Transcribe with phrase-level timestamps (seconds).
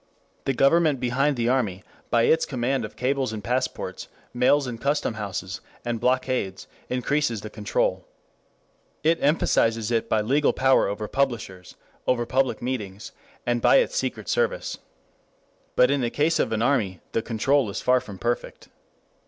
[0.45, 5.13] The Government behind the army by its command of cables and passports, mails and custom
[5.13, 8.07] houses and blockades increases the control.
[9.03, 11.75] It emphasizes it by legal power over publishers,
[12.07, 13.11] over public meetings,
[13.45, 14.79] and by its secret service.
[15.75, 18.69] But in the case of an army the control is far from perfect.